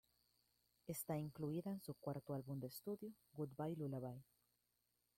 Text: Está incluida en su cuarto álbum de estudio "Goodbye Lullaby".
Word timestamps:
Está 0.87 1.19
incluida 1.19 1.69
en 1.69 1.79
su 1.83 1.93
cuarto 1.93 2.33
álbum 2.33 2.59
de 2.59 2.65
estudio 2.65 3.13
"Goodbye 3.33 3.75
Lullaby". 3.75 4.23